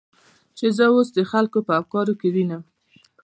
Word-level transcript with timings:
چې 0.57 0.65
زه 0.77 0.85
اوس 0.95 1.07
د 1.17 1.19
خلکو 1.31 1.59
په 1.67 1.73
افکارو 1.81 2.13
کې 2.19 2.27
وینم. 2.35 2.61